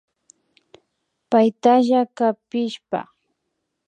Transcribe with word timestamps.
Paytalla 1.31 2.01
kapishpa 2.17 2.99